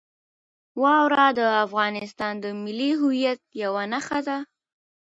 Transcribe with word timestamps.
واوره 0.81 1.25
د 1.39 1.41
افغانستان 1.65 2.33
د 2.43 2.45
ملي 2.63 2.91
هویت 3.01 3.41
یوه 3.63 3.83
نښه 3.93 4.19
ده. 4.27 4.37